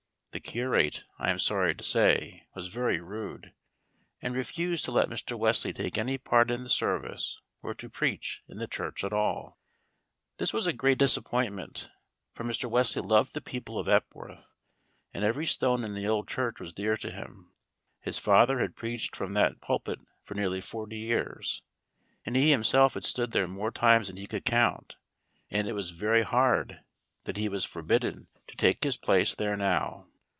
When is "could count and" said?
24.27-25.67